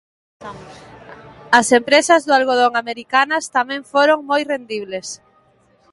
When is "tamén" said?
3.57-3.81